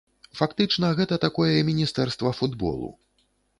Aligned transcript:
Фактычна 0.39 0.89
гэта 0.99 1.19
такое 1.27 1.53
міністэрства 1.69 2.35
футболу. 2.41 2.93